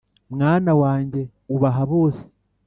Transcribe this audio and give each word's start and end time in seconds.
mwana 0.33 0.71
wanjye 0.81 1.21
ubaha 1.55 1.83
bose 1.91 2.25